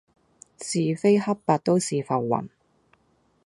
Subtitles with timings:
[0.59, 2.47] 是非黑白都是浮雲